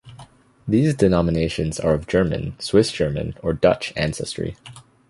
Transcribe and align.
These 0.67 0.95
denominations 0.95 1.79
are 1.79 1.93
of 1.93 2.07
German, 2.07 2.59
Swiss 2.59 2.91
German 2.91 3.35
or 3.43 3.53
Dutch 3.53 3.93
ancestry. 3.95 4.57